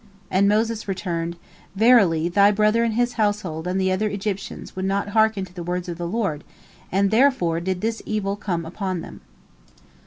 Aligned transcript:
And 0.31 0.47
Moses 0.49 0.87
returned, 0.87 1.35
"Verily, 1.75 2.27
thy 2.27 2.49
brother 2.49 2.83
and 2.83 2.95
his 2.95 3.13
household 3.21 3.67
and 3.67 3.79
the 3.79 3.91
other 3.91 4.09
Egyptians 4.09 4.75
would 4.75 4.83
not 4.85 5.09
hearken 5.09 5.45
to 5.45 5.53
the 5.53 5.61
words 5.61 5.87
of 5.87 5.99
the 5.99 6.07
Lord, 6.07 6.43
therefore 6.91 7.59
did 7.59 7.81
this 7.81 8.01
evil 8.03 8.35
come 8.35 8.65
upon 8.65 9.01
them. 9.01 9.21